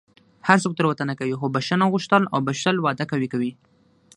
[0.47, 3.51] هر څوک تېروتنه کوي، خو بښنه غوښتل او بښل واده قوي کوي.